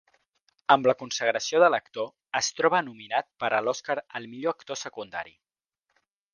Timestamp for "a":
3.53-3.61